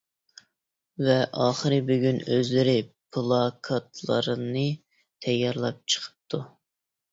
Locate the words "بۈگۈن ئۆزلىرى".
1.89-2.73